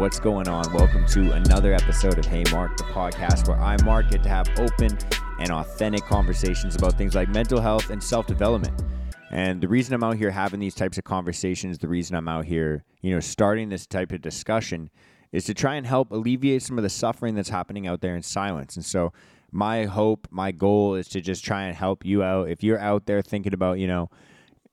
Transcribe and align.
What's 0.00 0.18
going 0.18 0.48
on? 0.48 0.72
Welcome 0.72 1.04
to 1.08 1.32
another 1.32 1.74
episode 1.74 2.18
of 2.18 2.24
Hey 2.24 2.42
Mark, 2.50 2.78
the 2.78 2.84
podcast 2.84 3.46
where 3.46 3.58
I, 3.60 3.76
Mark, 3.84 4.08
get 4.10 4.22
to 4.22 4.30
have 4.30 4.48
open 4.58 4.96
and 5.38 5.50
authentic 5.50 6.06
conversations 6.06 6.74
about 6.74 6.96
things 6.96 7.14
like 7.14 7.28
mental 7.28 7.60
health 7.60 7.90
and 7.90 8.02
self 8.02 8.26
development. 8.26 8.82
And 9.30 9.60
the 9.60 9.68
reason 9.68 9.92
I'm 9.92 10.02
out 10.02 10.16
here 10.16 10.30
having 10.30 10.58
these 10.58 10.74
types 10.74 10.96
of 10.96 11.04
conversations, 11.04 11.76
the 11.76 11.86
reason 11.86 12.16
I'm 12.16 12.28
out 12.28 12.46
here, 12.46 12.82
you 13.02 13.10
know, 13.10 13.20
starting 13.20 13.68
this 13.68 13.86
type 13.86 14.10
of 14.12 14.22
discussion 14.22 14.88
is 15.32 15.44
to 15.44 15.52
try 15.52 15.74
and 15.74 15.86
help 15.86 16.12
alleviate 16.12 16.62
some 16.62 16.78
of 16.78 16.82
the 16.82 16.88
suffering 16.88 17.34
that's 17.34 17.50
happening 17.50 17.86
out 17.86 18.00
there 18.00 18.16
in 18.16 18.22
silence. 18.22 18.76
And 18.76 18.84
so, 18.86 19.12
my 19.52 19.84
hope, 19.84 20.26
my 20.30 20.50
goal 20.50 20.94
is 20.94 21.08
to 21.08 21.20
just 21.20 21.44
try 21.44 21.64
and 21.64 21.76
help 21.76 22.06
you 22.06 22.22
out. 22.22 22.48
If 22.48 22.62
you're 22.62 22.80
out 22.80 23.04
there 23.04 23.20
thinking 23.20 23.52
about, 23.52 23.78
you 23.78 23.86
know, 23.86 24.08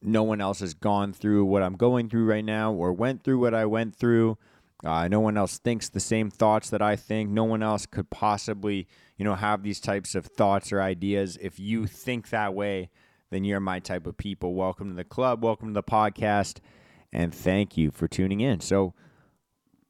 no 0.02 0.24
one 0.24 0.40
else 0.40 0.62
has 0.62 0.74
gone 0.74 1.12
through 1.12 1.44
what 1.44 1.64
I'm 1.64 1.76
going 1.76 2.08
through 2.08 2.28
right 2.28 2.46
now 2.46 2.72
or 2.72 2.94
went 2.94 3.26
through 3.26 3.40
what 3.40 3.54
I 3.54 3.66
went 3.66 3.94
through, 3.94 4.38
uh, 4.84 5.08
no 5.08 5.20
one 5.20 5.38
else 5.38 5.58
thinks 5.58 5.90
the 5.90 6.00
same 6.00 6.30
thoughts 6.30 6.70
that 6.70 6.82
I 6.82 6.96
think. 6.96 7.30
No 7.30 7.44
one 7.44 7.64
else 7.64 7.86
could 7.86 8.10
possibly, 8.10 8.88
you 9.18 9.26
know, 9.26 9.36
have 9.36 9.64
these 9.64 9.80
types 9.80 10.14
of 10.14 10.28
thoughts 10.28 10.72
or 10.72 10.82
ideas. 10.82 11.38
If 11.42 11.60
you 11.60 11.88
think 11.88 12.30
that 12.30 12.54
way, 12.54 12.90
then 13.32 13.44
you're 13.44 13.60
my 13.60 13.80
type 13.80 14.06
of 14.06 14.18
people. 14.18 14.54
Welcome 14.54 14.90
to 14.90 14.96
the 14.96 15.04
club. 15.04 15.44
Welcome 15.44 15.70
to 15.70 15.74
the 15.74 15.84
podcast. 15.84 16.60
And 17.12 17.34
thank 17.34 17.76
you 17.76 17.90
for 17.90 18.08
tuning 18.08 18.40
in. 18.40 18.60
So, 18.60 18.94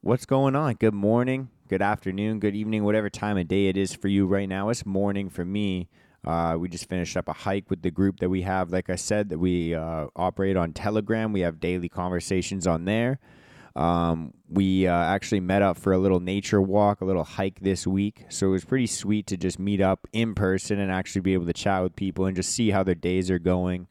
what's 0.02 0.26
going 0.26 0.56
on? 0.56 0.76
Good 0.76 0.94
morning, 0.94 1.50
good 1.68 1.82
afternoon, 1.82 2.40
good 2.40 2.56
evening, 2.56 2.84
whatever 2.84 3.10
time 3.10 3.38
of 3.38 3.48
day 3.48 3.68
it 3.68 3.76
is 3.76 3.94
for 3.94 4.08
you 4.08 4.26
right 4.26 4.48
now. 4.48 4.70
It's 4.70 4.86
morning 4.86 5.30
for 5.30 5.44
me. 5.44 5.90
Uh, 6.26 6.56
we 6.60 6.70
just 6.70 6.88
finished 6.88 7.18
up 7.18 7.28
a 7.28 7.34
hike 7.34 7.70
with 7.70 7.82
the 7.82 7.92
group 7.92 8.20
that 8.20 8.30
we 8.30 8.44
have. 8.44 8.72
Like 8.72 8.90
I 8.90 8.96
said, 8.96 9.30
that 9.30 9.40
we 9.40 9.74
uh, 9.76 10.08
operate 10.16 10.56
on 10.56 10.74
Telegram. 10.74 11.34
We 11.34 11.42
have 11.42 11.60
daily 11.60 11.90
conversations 11.90 12.68
on 12.68 12.86
there. 12.86 13.20
Um, 13.78 14.34
we 14.50 14.88
uh, 14.88 14.92
actually 14.92 15.40
met 15.40 15.62
up 15.62 15.78
for 15.78 15.94
a 15.94 16.00
little 16.00 16.20
nature 16.20 16.60
walk, 16.60 17.02
a 17.02 17.06
little 17.06 17.24
hike 17.24 17.60
this 17.60 17.86
week. 17.86 18.26
So 18.30 18.48
it 18.48 18.52
was 18.52 18.66
pretty 18.66 18.88
sweet 18.88 19.28
to 19.28 19.38
just 19.38 19.60
meet 19.60 19.82
up 19.82 20.08
in 20.14 20.34
person 20.34 20.80
and 20.80 20.92
actually 20.92 21.22
be 21.22 21.36
able 21.36 21.46
to 21.46 21.54
chat 21.54 21.84
with 21.84 21.96
people 21.96 22.26
and 22.26 22.36
just 22.36 22.54
see 22.54 22.72
how 22.72 22.82
their 22.82 22.96
days 22.96 23.30
are 23.30 23.38
going. 23.38 23.88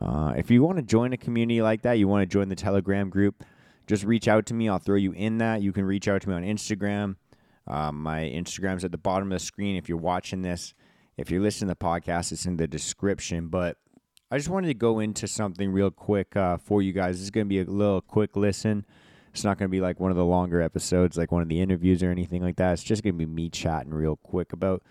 Uh, 0.00 0.34
if 0.36 0.52
you 0.52 0.62
want 0.62 0.76
to 0.76 0.82
join 0.82 1.12
a 1.12 1.16
community 1.16 1.60
like 1.60 1.82
that, 1.82 1.94
you 1.94 2.06
want 2.06 2.22
to 2.22 2.32
join 2.32 2.48
the 2.48 2.54
Telegram 2.54 3.10
group, 3.10 3.42
just 3.88 4.04
reach 4.04 4.28
out 4.28 4.46
to 4.46 4.54
me. 4.54 4.68
I'll 4.68 4.78
throw 4.78 4.94
you 4.94 5.10
in 5.12 5.38
that. 5.38 5.62
You 5.62 5.72
can 5.72 5.84
reach 5.84 6.06
out 6.06 6.22
to 6.22 6.28
me 6.28 6.36
on 6.36 6.44
Instagram. 6.44 7.16
Um, 7.66 8.00
my 8.00 8.20
Instagram's 8.20 8.84
at 8.84 8.92
the 8.92 8.98
bottom 8.98 9.32
of 9.32 9.40
the 9.40 9.44
screen 9.44 9.74
if 9.74 9.88
you're 9.88 9.98
watching 9.98 10.42
this. 10.42 10.74
If 11.16 11.28
you're 11.28 11.42
listening 11.42 11.70
to 11.70 11.76
the 11.78 11.84
podcast, 11.84 12.30
it's 12.30 12.46
in 12.46 12.56
the 12.56 12.68
description. 12.68 13.48
But 13.48 13.78
I 14.30 14.36
just 14.36 14.48
wanted 14.48 14.68
to 14.68 14.74
go 14.74 15.00
into 15.00 15.26
something 15.26 15.72
real 15.72 15.90
quick 15.90 16.36
uh, 16.36 16.58
for 16.58 16.82
you 16.82 16.92
guys. 16.92 17.16
This 17.16 17.24
is 17.24 17.30
going 17.32 17.46
to 17.46 17.48
be 17.48 17.60
a 17.60 17.64
little 17.64 18.00
quick 18.00 18.36
listen. 18.36 18.86
It's 19.38 19.44
not 19.44 19.56
going 19.56 19.68
to 19.68 19.70
be 19.70 19.80
like 19.80 20.00
one 20.00 20.10
of 20.10 20.16
the 20.16 20.24
longer 20.24 20.60
episodes, 20.60 21.16
like 21.16 21.30
one 21.30 21.42
of 21.42 21.48
the 21.48 21.60
interviews 21.60 22.02
or 22.02 22.10
anything 22.10 22.42
like 22.42 22.56
that. 22.56 22.72
It's 22.72 22.82
just 22.82 23.04
going 23.04 23.14
to 23.14 23.18
be 23.18 23.24
me 23.24 23.48
chatting 23.48 23.94
real 23.94 24.16
quick 24.16 24.52
about 24.52 24.82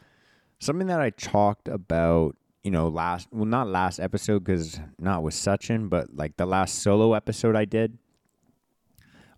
something 0.59 0.87
that 0.87 1.01
I 1.01 1.09
talked 1.09 1.67
about, 1.67 2.37
you 2.63 2.71
know, 2.71 2.87
last, 2.87 3.27
well, 3.29 3.43
not 3.43 3.67
last 3.67 3.99
episode 3.99 4.45
because 4.45 4.79
not 4.97 5.21
with 5.21 5.33
Sachin, 5.33 5.89
but 5.89 6.15
like 6.15 6.37
the 6.37 6.45
last 6.45 6.75
solo 6.75 7.13
episode 7.13 7.57
I 7.57 7.65
did. 7.65 7.97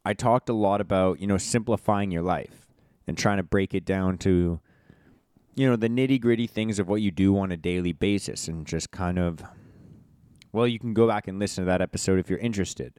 I 0.06 0.14
talked 0.14 0.48
a 0.48 0.54
lot 0.54 0.80
about, 0.80 1.20
you 1.20 1.26
know, 1.26 1.40
simplifying 1.40 2.12
your 2.12 2.22
life 2.22 2.68
and 3.08 3.18
trying 3.18 3.38
to 3.38 3.44
break 3.44 3.74
it 3.74 3.86
down 3.86 4.20
to, 4.20 4.60
you 5.56 5.68
know, 5.68 5.76
the 5.76 5.90
nitty 5.90 6.22
gritty 6.22 6.46
things 6.46 6.78
of 6.78 6.88
what 6.88 7.02
you 7.02 7.10
do 7.10 7.36
on 7.40 7.52
a 7.52 7.58
daily 7.58 7.94
basis 7.94 8.48
and 8.48 8.64
just 8.68 8.92
kind 8.92 9.18
of, 9.18 9.42
well, 10.52 10.68
you 10.68 10.78
can 10.78 10.94
go 10.94 11.08
back 11.08 11.28
and 11.28 11.40
listen 11.40 11.64
to 11.64 11.68
that 11.68 11.82
episode 11.82 12.20
if 12.20 12.30
you're 12.30 12.38
interested. 12.38 12.94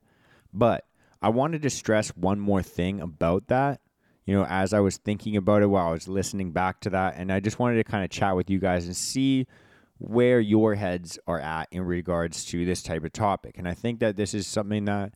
But 0.53 0.87
I 1.23 1.29
wanted 1.29 1.63
to 1.63 1.71
stress 1.71 2.11
one 2.11 2.41
more 2.41 2.63
thing 2.63 3.01
about 3.01 3.49
that. 3.49 3.81
You 4.25 4.35
know, 4.35 4.47
as 4.49 4.73
I 4.73 4.81
was 4.81 4.97
thinking 4.97 5.37
about 5.37 5.63
it 5.63 5.67
while 5.67 5.89
I 5.89 5.93
was 5.93 6.09
listening 6.09 6.53
back 6.53 6.81
to 6.83 6.91
that, 6.91 7.15
and 7.17 7.33
I 7.33 7.41
just 7.41 7.59
wanted 7.59 7.77
to 7.77 7.85
kind 7.85 8.05
of 8.05 8.11
chat 8.11 8.37
with 8.37 8.49
you 8.49 8.59
guys 8.59 8.87
and 8.87 8.97
see 8.97 9.47
where 9.99 10.41
your 10.41 10.77
heads 10.77 11.19
are 11.27 11.41
at 11.41 11.69
in 11.71 11.83
regards 11.83 12.45
to 12.47 12.65
this 12.65 12.83
type 12.83 13.05
of 13.05 13.13
topic. 13.13 13.59
And 13.59 13.69
I 13.69 13.75
think 13.75 14.01
that 14.01 14.17
this 14.17 14.33
is 14.33 14.47
something 14.47 14.87
that, 14.87 15.13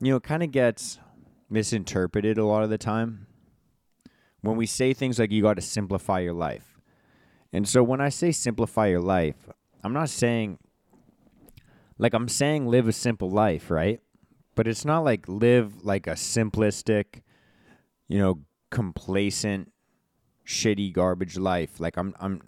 you 0.00 0.12
know, 0.12 0.20
kind 0.20 0.42
of 0.42 0.50
gets 0.50 0.98
misinterpreted 1.48 2.36
a 2.36 2.44
lot 2.44 2.62
of 2.62 2.70
the 2.70 2.78
time 2.78 3.26
when 4.42 4.56
we 4.56 4.66
say 4.66 4.92
things 4.92 5.18
like 5.18 5.30
you 5.30 5.42
got 5.42 5.54
to 5.54 5.62
simplify 5.62 6.20
your 6.20 6.34
life. 6.34 6.78
And 7.52 7.66
so 7.66 7.82
when 7.82 8.00
I 8.00 8.10
say 8.10 8.32
simplify 8.32 8.88
your 8.88 9.00
life, 9.00 9.48
I'm 9.82 9.92
not 9.92 10.10
saying, 10.10 10.58
like, 11.96 12.12
I'm 12.12 12.28
saying 12.28 12.66
live 12.66 12.88
a 12.88 12.92
simple 12.92 13.30
life, 13.30 13.70
right? 13.70 14.00
But 14.56 14.66
it's 14.66 14.84
not 14.84 15.04
like 15.04 15.28
live 15.28 15.84
like 15.84 16.08
a 16.08 16.12
simplistic, 16.12 17.20
you 18.08 18.18
know, 18.18 18.40
complacent, 18.70 19.70
shitty 20.44 20.92
garbage 20.92 21.36
life. 21.36 21.78
Like 21.78 21.96
I'm 21.96 22.14
I'm 22.18 22.42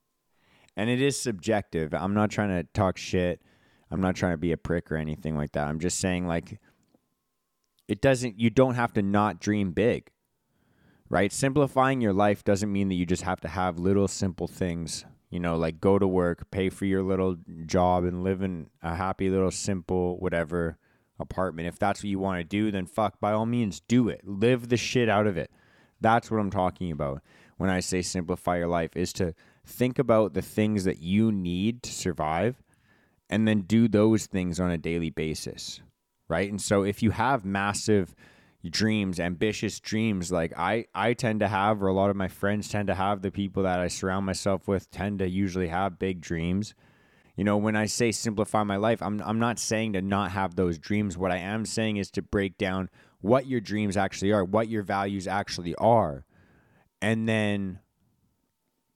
and 0.76 0.88
it 0.88 1.00
is 1.00 1.20
subjective. 1.20 1.92
I'm 1.94 2.14
not 2.14 2.30
trying 2.30 2.50
to 2.50 2.68
talk 2.72 2.96
shit. 2.96 3.42
I'm 3.90 4.00
not 4.00 4.14
trying 4.14 4.34
to 4.34 4.38
be 4.38 4.52
a 4.52 4.56
prick 4.56 4.92
or 4.92 4.96
anything 4.96 5.36
like 5.36 5.52
that. 5.52 5.66
I'm 5.66 5.80
just 5.80 5.98
saying 5.98 6.28
like 6.28 6.60
it 7.88 8.00
doesn't 8.00 8.38
you 8.38 8.50
don't 8.50 8.74
have 8.74 8.92
to 8.92 9.02
not 9.02 9.40
dream 9.40 9.72
big. 9.72 10.10
Right? 11.08 11.32
Simplifying 11.32 12.00
your 12.00 12.12
life 12.12 12.44
doesn't 12.44 12.70
mean 12.70 12.88
that 12.88 12.94
you 12.94 13.04
just 13.04 13.22
have 13.22 13.40
to 13.40 13.48
have 13.48 13.80
little 13.80 14.06
simple 14.06 14.46
things 14.46 15.04
you 15.30 15.38
know, 15.38 15.56
like 15.56 15.80
go 15.80 15.96
to 15.96 16.08
work, 16.08 16.50
pay 16.50 16.70
for 16.70 16.86
your 16.86 17.04
little 17.04 17.36
job, 17.64 18.02
and 18.02 18.24
live 18.24 18.42
in 18.42 18.68
a 18.82 18.96
happy 18.96 19.30
little 19.30 19.52
simple 19.52 20.18
whatever 20.18 20.76
apartment. 21.20 21.68
If 21.68 21.78
that's 21.78 22.00
what 22.00 22.08
you 22.08 22.18
want 22.18 22.40
to 22.40 22.44
do, 22.44 22.70
then 22.70 22.86
fuck, 22.86 23.20
by 23.20 23.32
all 23.32 23.46
means, 23.46 23.80
do 23.80 24.08
it. 24.08 24.22
Live 24.24 24.68
the 24.68 24.76
shit 24.76 25.08
out 25.08 25.26
of 25.26 25.36
it. 25.36 25.50
That's 26.00 26.30
what 26.30 26.40
I'm 26.40 26.50
talking 26.50 26.90
about 26.90 27.22
when 27.58 27.70
I 27.70 27.80
say 27.80 28.02
simplify 28.02 28.56
your 28.56 28.68
life, 28.68 28.96
is 28.96 29.12
to 29.14 29.34
think 29.66 29.98
about 29.98 30.32
the 30.32 30.42
things 30.42 30.84
that 30.84 31.00
you 31.00 31.30
need 31.30 31.82
to 31.82 31.92
survive 31.92 32.62
and 33.28 33.46
then 33.46 33.60
do 33.60 33.86
those 33.86 34.26
things 34.26 34.58
on 34.58 34.70
a 34.70 34.78
daily 34.78 35.10
basis. 35.10 35.80
Right. 36.26 36.50
And 36.50 36.60
so 36.60 36.82
if 36.82 37.02
you 37.02 37.10
have 37.10 37.44
massive 37.44 38.14
dreams, 38.68 39.18
ambitious 39.18 39.80
dreams, 39.80 40.30
like 40.30 40.52
I, 40.56 40.86
I 40.94 41.12
tend 41.12 41.40
to 41.40 41.48
have, 41.48 41.82
or 41.82 41.88
a 41.88 41.92
lot 41.92 42.10
of 42.10 42.16
my 42.16 42.28
friends 42.28 42.68
tend 42.68 42.86
to 42.86 42.94
have, 42.94 43.20
the 43.20 43.30
people 43.30 43.62
that 43.64 43.80
I 43.80 43.88
surround 43.88 44.26
myself 44.26 44.68
with 44.68 44.90
tend 44.90 45.18
to 45.18 45.28
usually 45.28 45.68
have 45.68 45.98
big 45.98 46.20
dreams 46.20 46.74
you 47.40 47.44
know, 47.44 47.56
when 47.56 47.74
I 47.74 47.86
say 47.86 48.12
simplify 48.12 48.64
my 48.64 48.76
life, 48.76 49.00
I'm 49.00 49.22
I'm 49.24 49.38
not 49.38 49.58
saying 49.58 49.94
to 49.94 50.02
not 50.02 50.32
have 50.32 50.56
those 50.56 50.78
dreams. 50.78 51.16
What 51.16 51.30
I 51.30 51.38
am 51.38 51.64
saying 51.64 51.96
is 51.96 52.10
to 52.10 52.20
break 52.20 52.58
down 52.58 52.90
what 53.22 53.46
your 53.46 53.62
dreams 53.62 53.96
actually 53.96 54.30
are, 54.30 54.44
what 54.44 54.68
your 54.68 54.82
values 54.82 55.26
actually 55.26 55.74
are, 55.76 56.26
and 57.00 57.26
then 57.26 57.78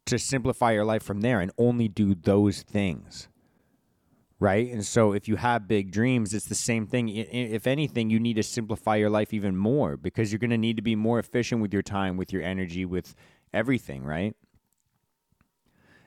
to 0.04 0.19
simplify 0.19 0.72
your 0.72 0.84
life 0.84 1.03
from 1.03 1.22
there 1.22 1.41
and 1.41 1.53
only 1.56 1.88
do 1.88 2.15
those 2.15 2.60
things. 2.60 3.28
Right? 4.38 4.71
And 4.71 4.84
so 4.84 5.15
if 5.15 5.27
you 5.27 5.37
have 5.37 5.66
big 5.66 5.91
dreams, 5.91 6.34
it's 6.34 6.44
the 6.44 6.54
same 6.54 6.87
thing. 6.87 7.09
If 7.09 7.66
anything, 7.66 8.10
you 8.10 8.21
need 8.21 8.34
to 8.34 8.43
simplify 8.43 8.97
your 8.97 9.09
life 9.09 9.33
even 9.33 9.56
more 9.56 9.97
because 9.97 10.31
you're 10.31 10.38
going 10.38 10.50
to 10.50 10.59
need 10.59 10.77
to 10.77 10.83
be 10.83 10.97
more 10.97 11.19
efficient 11.19 11.62
with 11.62 11.72
your 11.72 11.81
time, 11.81 12.19
with 12.19 12.31
your 12.31 12.43
energy, 12.43 12.84
with 12.84 13.15
everything, 13.54 14.04
right? 14.04 14.37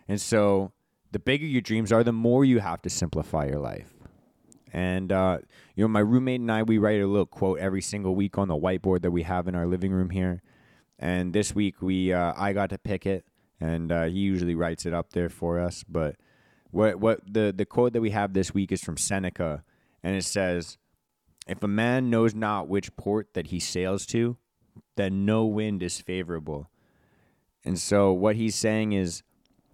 And 0.07 0.21
so 0.21 0.71
the 1.11 1.19
bigger 1.19 1.45
your 1.45 1.61
dreams 1.61 1.91
are, 1.91 2.03
the 2.03 2.11
more 2.11 2.45
you 2.45 2.59
have 2.59 2.81
to 2.83 2.89
simplify 2.89 3.45
your 3.45 3.59
life. 3.59 3.93
And 4.73 5.11
uh, 5.11 5.39
you 5.75 5.83
know, 5.83 5.87
my 5.87 5.99
roommate 5.99 6.41
and 6.41 6.51
I, 6.51 6.63
we 6.63 6.77
write 6.77 7.01
a 7.01 7.07
little 7.07 7.25
quote 7.25 7.59
every 7.59 7.81
single 7.81 8.15
week 8.15 8.37
on 8.37 8.47
the 8.47 8.55
whiteboard 8.55 9.01
that 9.03 9.11
we 9.11 9.23
have 9.23 9.47
in 9.47 9.55
our 9.55 9.65
living 9.65 9.91
room 9.91 10.09
here. 10.09 10.41
And 10.99 11.33
this 11.33 11.55
week, 11.55 11.81
we 11.81 12.11
uh, 12.11 12.33
I 12.35 12.53
got 12.53 12.69
to 12.71 12.77
pick 12.77 13.05
it, 13.05 13.25
and 13.59 13.91
uh, 13.91 14.03
he 14.05 14.19
usually 14.19 14.55
writes 14.55 14.85
it 14.85 14.93
up 14.93 15.13
there 15.13 15.29
for 15.29 15.59
us. 15.59 15.83
But 15.87 16.15
what 16.71 16.99
what 16.99 17.21
the 17.25 17.53
the 17.55 17.65
quote 17.65 17.93
that 17.93 18.01
we 18.01 18.11
have 18.11 18.33
this 18.33 18.53
week 18.53 18.71
is 18.71 18.83
from 18.83 18.97
Seneca, 18.97 19.63
and 20.03 20.15
it 20.15 20.25
says, 20.25 20.77
"If 21.47 21.63
a 21.63 21.67
man 21.67 22.09
knows 22.09 22.35
not 22.35 22.67
which 22.67 22.95
port 22.97 23.33
that 23.35 23.47
he 23.47 23.59
sails 23.59 24.05
to, 24.07 24.37
then 24.95 25.25
no 25.25 25.45
wind 25.45 25.81
is 25.83 26.01
favorable." 26.01 26.69
And 27.63 27.77
so 27.77 28.11
what 28.11 28.35
he's 28.35 28.55
saying 28.55 28.93
is 28.93 29.23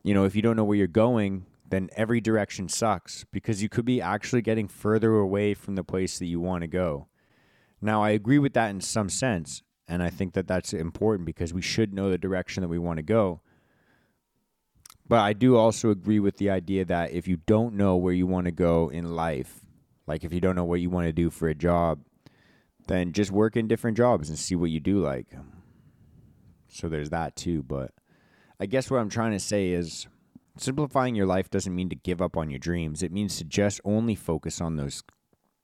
you 0.04 0.14
know, 0.14 0.26
if 0.26 0.36
you 0.36 0.42
don't 0.42 0.56
know 0.56 0.64
where 0.64 0.78
you're 0.78 0.88
going, 0.88 1.46
then 1.70 1.90
every 1.96 2.22
direction 2.22 2.70
sucks 2.70 3.26
because 3.32 3.64
you 3.64 3.70
could 3.70 3.86
be 3.86 4.02
actually 4.02 4.42
getting 4.42 4.68
further 4.68 5.16
away 5.16 5.54
from 5.54 5.76
the 5.76 5.84
place 5.84 6.20
that 6.20 6.28
you 6.28 6.40
want 6.40 6.62
to 6.62 6.68
go. 6.68 7.08
Now, 7.82 8.04
I 8.04 8.12
agree 8.12 8.40
with 8.40 8.54
that 8.54 8.70
in 8.70 8.82
some 8.82 9.10
sense, 9.10 9.64
and 9.88 10.04
I 10.04 10.10
think 10.10 10.34
that 10.34 10.48
that's 10.48 10.74
important 10.74 11.26
because 11.26 11.54
we 11.54 11.62
should 11.62 11.94
know 11.94 12.10
the 12.10 12.18
direction 12.18 12.62
that 12.62 12.68
we 12.68 12.78
want 12.80 12.98
to 12.98 13.04
go. 13.04 13.42
But 15.08 15.20
I 15.20 15.34
do 15.34 15.58
also 15.58 15.90
agree 15.90 16.20
with 16.20 16.38
the 16.38 16.50
idea 16.50 16.86
that 16.86 17.12
if 17.12 17.28
you 17.28 17.38
don't 17.46 17.76
know 17.76 17.98
where 17.98 18.14
you 18.14 18.26
want 18.28 18.46
to 18.46 18.52
go 18.52 18.90
in 18.90 19.16
life, 19.16 19.62
like 20.08 20.24
if 20.24 20.34
you 20.34 20.40
don't 20.40 20.56
know 20.56 20.64
what 20.64 20.80
you 20.80 20.90
want 20.90 21.08
to 21.08 21.14
do 21.14 21.30
for 21.30 21.48
a 21.48 21.56
job, 21.56 22.00
then 22.88 23.14
just 23.14 23.32
work 23.32 23.56
in 23.56 23.68
different 23.68 23.98
jobs 23.98 24.30
and 24.30 24.38
see 24.38 24.56
what 24.56 24.70
you 24.70 24.80
do 24.80 25.00
like. 25.00 25.28
So 26.68 26.88
there's 26.90 27.10
that 27.10 27.36
too, 27.36 27.64
but 27.64 27.92
I 28.60 28.66
guess 28.66 28.90
what 28.90 29.00
I'm 29.00 29.10
trying 29.10 29.32
to 29.32 29.40
say 29.40 29.72
is 29.72 30.08
simplifying 30.58 31.16
your 31.16 31.26
life 31.26 31.50
doesn't 31.50 31.76
mean 31.76 31.90
to 31.90 31.96
give 31.96 32.22
up 32.22 32.38
on 32.38 32.50
your 32.50 32.60
dreams. 32.60 33.04
It 33.04 33.12
means 33.12 33.38
to 33.38 33.44
just 33.44 33.82
only 33.84 34.16
focus 34.16 34.62
on 34.62 34.76
those 34.76 35.04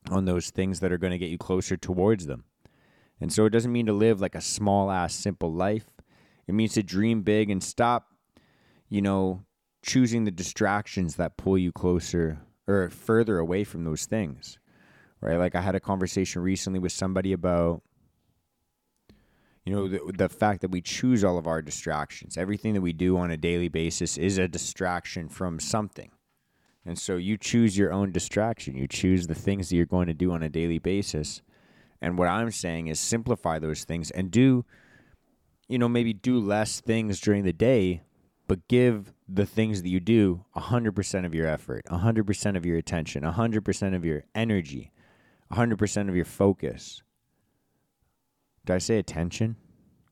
on 0.10 0.26
those 0.26 0.50
things 0.50 0.80
that 0.80 0.92
are 0.92 0.98
going 0.98 1.12
to 1.12 1.18
get 1.18 1.30
you 1.30 1.38
closer 1.38 1.76
towards 1.76 2.26
them. 2.26 2.46
And 3.20 3.32
so 3.32 3.46
it 3.46 3.50
doesn't 3.50 3.72
mean 3.72 3.86
to 3.88 3.94
live 3.94 4.22
like 4.22 4.34
a 4.34 4.42
small 4.42 4.90
ass 4.90 5.14
simple 5.14 5.54
life. 5.54 5.86
It 6.48 6.56
means 6.56 6.74
to 6.74 6.84
dream 6.84 7.22
big 7.22 7.50
and 7.50 7.62
stop, 7.62 8.08
you 8.88 9.02
know, 9.02 9.44
choosing 9.84 10.24
the 10.24 10.32
distractions 10.32 11.16
that 11.16 11.38
pull 11.38 11.58
you 11.58 11.72
closer 11.72 12.40
or 12.66 12.90
further 12.90 13.38
away 13.40 13.64
from 13.66 13.84
those 13.84 14.06
things. 14.06 14.58
Right? 15.22 15.38
Like 15.38 15.54
I 15.54 15.62
had 15.62 15.76
a 15.76 15.82
conversation 15.82 16.42
recently 16.42 16.80
with 16.80 16.94
somebody 16.94 17.34
about 17.34 17.84
you 19.70 19.76
know 19.76 19.88
the, 19.88 20.12
the 20.18 20.30
fact 20.30 20.62
that 20.62 20.72
we 20.72 20.82
choose 20.82 21.24
all 21.24 21.38
of 21.38 21.46
our 21.46 21.62
distractions. 21.62 22.38
Everything 22.38 22.74
that 22.74 22.82
we 22.82 22.92
do 22.92 23.18
on 23.18 23.30
a 23.30 23.38
daily 23.38 23.68
basis 23.70 24.18
is 24.18 24.40
a 24.40 24.48
distraction 24.48 25.30
from 25.30 25.60
something. 25.60 26.10
And 26.86 26.98
so 26.98 27.18
you 27.18 27.38
choose 27.38 27.78
your 27.78 27.94
own 27.94 28.12
distraction. 28.12 28.76
You 28.76 28.88
choose 28.88 29.28
the 29.28 29.36
things 29.36 29.70
that 29.70 29.76
you're 29.76 29.86
going 29.86 30.08
to 30.08 30.14
do 30.16 30.32
on 30.32 30.42
a 30.42 30.50
daily 30.50 30.80
basis. 30.80 31.44
And 32.02 32.18
what 32.18 32.30
i'm 32.30 32.50
saying 32.50 32.88
is 32.88 33.00
simplify 33.00 33.60
those 33.60 33.84
things 33.84 34.10
and 34.12 34.32
do 34.32 34.66
you 35.68 35.78
know 35.78 35.90
maybe 35.90 36.14
do 36.14 36.40
less 36.40 36.80
things 36.80 37.20
during 37.20 37.44
the 37.44 37.54
day 37.54 38.02
but 38.48 38.68
give 38.70 39.14
the 39.28 39.46
things 39.46 39.84
that 39.84 39.90
you 39.90 40.00
do 40.00 40.46
100% 40.56 41.26
of 41.26 41.36
your 41.36 41.46
effort 41.46 41.84
100% 41.92 42.56
of 42.56 42.66
your 42.66 42.78
attention 42.78 43.24
100% 43.24 43.96
of 43.96 44.06
your 44.06 44.24
energy 44.34 44.92
100% 45.52 46.10
of 46.10 46.16
your 46.16 46.26
focus. 46.26 47.02
Did 48.70 48.76
I 48.76 48.78
say 48.78 49.00
attention? 49.00 49.56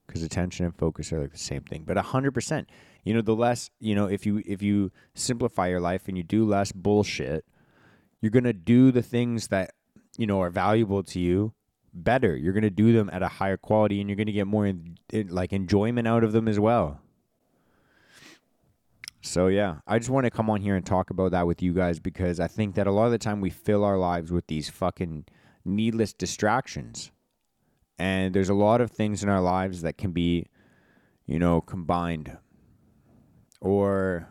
Because 0.08 0.24
attention 0.24 0.66
and 0.66 0.76
focus 0.76 1.14
are 1.14 1.22
like 1.22 1.32
the 1.32 1.38
same 1.38 1.62
thing, 1.62 1.84
but 1.86 1.96
100%. 1.96 2.66
You 3.04 3.14
know, 3.14 3.22
the 3.22 3.36
less, 3.36 3.70
you 3.80 3.94
know, 3.94 4.08
if 4.08 4.26
you 4.26 4.42
if 4.48 4.64
you 4.64 4.92
simplify 5.14 5.68
your 5.68 5.80
life 5.80 6.08
and 6.08 6.18
you 6.18 6.24
do 6.24 6.44
less 6.44 6.72
bullshit, 6.72 7.46
you're 8.20 8.32
to 8.46 8.54
do 8.54 8.92
the 8.92 9.04
things 9.04 9.50
that, 9.50 9.76
you 10.18 10.26
know, 10.26 10.42
are 10.42 10.50
valuable 10.50 11.04
to 11.04 11.20
you 11.20 11.54
better. 11.94 12.36
You're 12.36 12.52
to 12.64 12.72
do 12.72 12.94
them 12.94 13.12
at 13.14 13.22
a 13.22 13.28
higher 13.28 13.58
quality 13.58 14.02
and 14.02 14.10
you're 14.10 14.18
to 14.26 14.32
get 14.32 14.48
more 14.48 14.66
in, 14.66 14.98
in, 15.14 15.28
like 15.28 15.54
enjoyment 15.54 16.08
out 16.08 16.24
of 16.24 16.32
them 16.32 16.48
as 16.48 16.60
well. 16.60 17.00
So 19.22 19.50
yeah, 19.50 19.82
I 19.86 20.00
just 20.00 20.10
want 20.10 20.26
to 20.26 20.32
come 20.32 20.50
on 20.50 20.62
here 20.62 20.76
and 20.76 20.84
talk 20.84 21.12
about 21.12 21.30
that 21.30 21.46
with 21.46 21.62
you 21.62 21.74
guys 21.74 22.00
because 22.00 22.40
I 22.40 22.48
think 22.48 22.74
that 22.74 22.88
a 22.88 22.92
lot 22.92 23.06
of 23.06 23.12
the 23.12 23.20
time 23.20 23.40
we 23.40 23.52
fill 23.52 23.84
our 23.84 24.00
lives 24.00 24.32
with 24.32 24.48
these 24.48 24.68
fucking 24.68 25.26
needless 25.64 26.12
distractions. 26.12 27.12
And 28.00 28.34
there's 28.34 28.50
a 28.50 28.54
lot 28.54 28.82
of 28.82 28.92
things 28.92 29.24
in 29.24 29.30
our 29.30 29.42
lives 29.42 29.82
that 29.82 29.98
can 29.98 30.12
be, 30.12 30.48
you 31.26 31.40
know, 31.40 31.62
combined 31.62 32.38
or 33.60 34.28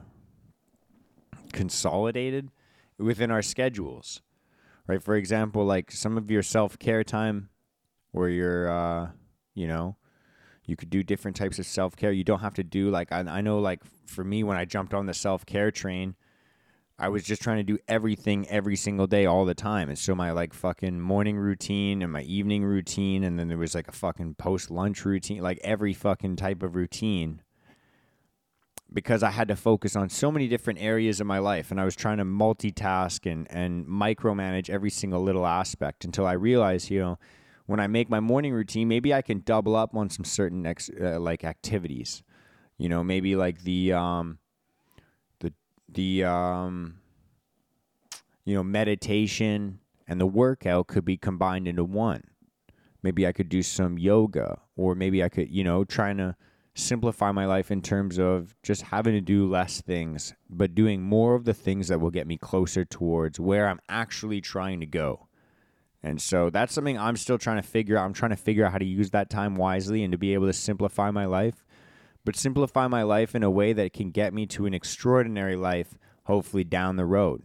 consolidated 1.52 2.50
within 2.98 3.30
our 3.30 3.42
schedules. 3.42 4.22
Right? 4.86 5.02
For 5.02 5.16
example, 5.16 5.64
like 5.64 5.90
some 5.90 6.16
of 6.16 6.30
your 6.30 6.42
self-care 6.42 7.02
time 7.02 7.48
where 8.12 8.28
you're 8.28 8.70
uh, 8.70 9.10
you 9.54 9.66
know, 9.66 9.96
you 10.64 10.76
could 10.76 10.90
do 10.90 11.02
different 11.02 11.36
types 11.36 11.58
of 11.58 11.66
self 11.66 11.96
care. 11.96 12.12
You 12.12 12.22
don't 12.22 12.40
have 12.40 12.54
to 12.54 12.62
do 12.62 12.90
like 12.90 13.10
I, 13.10 13.20
I 13.20 13.40
know 13.40 13.58
like 13.58 13.82
for 14.06 14.22
me 14.22 14.44
when 14.44 14.56
I 14.56 14.64
jumped 14.64 14.94
on 14.94 15.06
the 15.06 15.14
self 15.14 15.44
care 15.44 15.72
train, 15.72 16.14
I 16.98 17.08
was 17.10 17.25
just 17.25 17.43
trying 17.43 17.58
to 17.58 17.62
do 17.62 17.78
everything 17.88 18.48
every 18.48 18.76
single 18.76 19.06
day 19.06 19.26
all 19.26 19.44
the 19.44 19.54
time. 19.54 19.90
And 19.90 19.98
so 19.98 20.14
my 20.14 20.31
like 20.31 20.54
fucking 20.54 20.98
morning 20.98 21.37
routine 21.37 22.00
and 22.00 22.10
my 22.10 22.22
evening 22.22 22.64
routine 22.64 23.22
and 23.22 23.38
then 23.38 23.48
there 23.48 23.58
was 23.58 23.75
like 23.75 23.88
a 23.88 23.93
fucking 23.93 24.37
post 24.37 24.70
lunch 24.70 25.04
routine, 25.04 25.43
like 25.43 25.58
every 25.62 25.93
fucking 25.93 26.37
type 26.37 26.62
of 26.62 26.75
routine. 26.75 27.43
Because 28.90 29.22
I 29.22 29.31
had 29.31 29.48
to 29.48 29.56
focus 29.56 29.94
on 29.94 30.08
so 30.08 30.31
many 30.31 30.48
different 30.48 30.81
areas 30.81 31.20
of 31.20 31.26
my 31.26 31.38
life 31.38 31.70
and 31.70 31.78
I 31.78 31.84
was 31.84 31.96
trying 31.96 32.16
to 32.16 32.25
multitask 32.25 33.31
and, 33.31 33.46
and 33.50 33.87
micromanage 33.87 34.70
every 34.70 34.90
single 34.90 35.22
little 35.22 35.46
aspect 35.46 36.04
until 36.06 36.26
I 36.26 36.32
realized, 36.32 36.88
you 36.88 37.00
know, 37.00 37.19
when 37.66 37.81
I 37.81 37.88
make 37.88 38.08
my 38.08 38.20
morning 38.20 38.54
routine, 38.54 38.88
maybe 38.88 39.12
I 39.12 39.20
can 39.20 39.42
double 39.44 39.76
up 39.76 39.94
on 39.94 40.08
some 40.08 40.25
certain 40.25 40.64
ex, 40.64 40.88
uh, 40.99 41.20
like 41.20 41.44
activities. 41.44 42.22
You 42.78 42.88
know, 42.88 43.02
maybe 43.02 43.37
like 43.37 43.62
the 43.62 43.92
um, 43.92 44.38
the 45.88 46.24
um, 46.24 46.98
you 48.44 48.54
know 48.54 48.62
meditation 48.62 49.80
and 50.08 50.20
the 50.20 50.26
workout 50.26 50.86
could 50.86 51.04
be 51.04 51.16
combined 51.16 51.68
into 51.68 51.84
one. 51.84 52.22
Maybe 53.02 53.26
I 53.26 53.32
could 53.32 53.48
do 53.48 53.62
some 53.62 53.98
yoga, 53.98 54.60
or 54.76 54.94
maybe 54.94 55.22
I 55.22 55.28
could 55.28 55.50
you 55.50 55.64
know 55.64 55.84
trying 55.84 56.16
to 56.18 56.36
simplify 56.76 57.32
my 57.32 57.46
life 57.46 57.70
in 57.70 57.80
terms 57.80 58.18
of 58.18 58.54
just 58.62 58.82
having 58.82 59.14
to 59.14 59.20
do 59.20 59.48
less 59.48 59.80
things, 59.80 60.34
but 60.50 60.74
doing 60.74 61.02
more 61.02 61.34
of 61.34 61.44
the 61.44 61.54
things 61.54 61.88
that 61.88 62.00
will 62.00 62.10
get 62.10 62.26
me 62.26 62.36
closer 62.36 62.84
towards 62.84 63.40
where 63.40 63.68
I'm 63.68 63.80
actually 63.88 64.40
trying 64.40 64.80
to 64.80 64.86
go. 64.86 65.26
And 66.02 66.20
so 66.20 66.50
that's 66.50 66.72
something 66.72 66.98
I'm 66.98 67.16
still 67.16 67.38
trying 67.38 67.60
to 67.60 67.66
figure 67.66 67.96
out. 67.96 68.04
I'm 68.04 68.12
trying 68.12 68.30
to 68.30 68.36
figure 68.36 68.64
out 68.64 68.72
how 68.72 68.78
to 68.78 68.84
use 68.84 69.10
that 69.10 69.30
time 69.30 69.56
wisely 69.56 70.04
and 70.04 70.12
to 70.12 70.18
be 70.18 70.34
able 70.34 70.46
to 70.46 70.52
simplify 70.52 71.10
my 71.10 71.24
life, 71.24 71.64
but 72.26 72.37
simplify 72.37 72.88
my 72.88 73.05
life 73.05 73.37
in 73.37 73.44
a 73.44 73.50
way 73.50 73.73
that 73.73 73.93
can 73.93 74.11
get 74.11 74.34
me 74.34 74.46
to 74.46 74.67
an 74.67 74.75
extraordinary 74.75 75.55
life, 75.55 75.96
hopefully 76.25 76.64
down 76.64 76.96
the 76.96 77.06
road. 77.06 77.44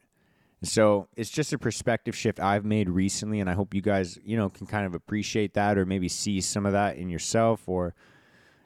So 0.63 1.07
it's 1.15 1.29
just 1.29 1.53
a 1.53 1.59
perspective 1.59 2.15
shift 2.15 2.39
I've 2.39 2.65
made 2.65 2.89
recently, 2.89 3.39
and 3.39 3.49
I 3.49 3.53
hope 3.53 3.75
you 3.75 3.81
guys, 3.81 4.17
you 4.25 4.35
know, 4.35 4.49
can 4.49 4.65
kind 4.65 4.87
of 4.87 4.95
appreciate 4.95 5.53
that 5.53 5.77
or 5.77 5.85
maybe 5.85 6.09
see 6.09 6.41
some 6.41 6.65
of 6.65 6.73
that 6.73 6.97
in 6.97 7.09
yourself 7.09 7.69
or 7.69 7.93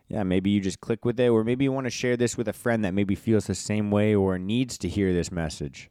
yeah, 0.08 0.24
maybe 0.24 0.52
you 0.52 0.62
just 0.62 0.80
click 0.80 1.04
with 1.04 1.20
it, 1.20 1.30
or 1.30 1.44
maybe 1.44 1.66
you 1.66 1.72
want 1.72 1.86
to 1.86 1.92
share 1.92 2.16
this 2.16 2.38
with 2.38 2.48
a 2.48 2.54
friend 2.54 2.86
that 2.86 2.94
maybe 2.94 3.16
feels 3.16 3.48
the 3.48 3.56
same 3.56 3.90
way 3.92 4.14
or 4.14 4.38
needs 4.38 4.78
to 4.78 4.88
hear 4.88 5.12
this 5.12 5.32
message. 5.32 5.90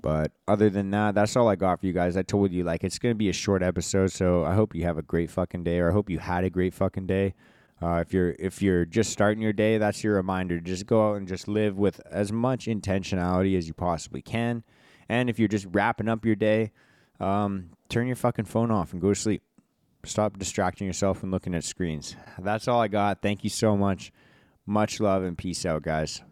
But 0.00 0.32
other 0.48 0.70
than 0.70 0.90
that, 0.92 1.16
that's 1.16 1.36
all 1.36 1.48
I 1.48 1.56
got 1.56 1.80
for 1.80 1.86
you 1.86 1.92
guys. 1.92 2.16
I 2.16 2.22
told 2.22 2.52
you 2.52 2.64
like 2.64 2.84
it's 2.84 2.98
gonna 2.98 3.14
be 3.16 3.28
a 3.28 3.34
short 3.34 3.62
episode, 3.62 4.12
so 4.12 4.44
I 4.44 4.54
hope 4.54 4.74
you 4.74 4.84
have 4.84 4.98
a 4.98 5.02
great 5.02 5.30
fucking 5.30 5.64
day, 5.64 5.80
or 5.80 5.90
I 5.90 5.92
hope 5.92 6.08
you 6.08 6.20
had 6.20 6.44
a 6.44 6.50
great 6.50 6.72
fucking 6.72 7.06
day. 7.06 7.34
Uh, 7.82 7.96
if 8.06 8.12
you're 8.12 8.34
if 8.38 8.60
you're 8.60 8.84
just 8.84 9.10
starting 9.10 9.42
your 9.42 9.52
day, 9.52 9.78
that's 9.78 10.04
your 10.04 10.14
reminder. 10.14 10.60
Just 10.60 10.86
go 10.86 11.10
out 11.10 11.16
and 11.16 11.26
just 11.26 11.48
live 11.48 11.78
with 11.78 12.00
as 12.10 12.30
much 12.30 12.66
intentionality 12.66 13.56
as 13.56 13.66
you 13.66 13.74
possibly 13.74 14.20
can. 14.20 14.62
And 15.08 15.30
if 15.30 15.38
you're 15.38 15.48
just 15.48 15.66
wrapping 15.70 16.08
up 16.08 16.24
your 16.24 16.36
day, 16.36 16.72
um, 17.18 17.70
turn 17.88 18.06
your 18.06 18.16
fucking 18.16 18.44
phone 18.44 18.70
off 18.70 18.92
and 18.92 19.00
go 19.00 19.08
to 19.08 19.14
sleep. 19.14 19.42
Stop 20.04 20.38
distracting 20.38 20.86
yourself 20.86 21.22
and 21.22 21.32
looking 21.32 21.54
at 21.54 21.64
screens. 21.64 22.16
That's 22.38 22.68
all 22.68 22.80
I 22.80 22.88
got. 22.88 23.22
Thank 23.22 23.44
you 23.44 23.50
so 23.50 23.76
much. 23.76 24.12
Much 24.66 25.00
love 25.00 25.22
and 25.22 25.36
peace 25.36 25.66
out, 25.66 25.82
guys. 25.82 26.22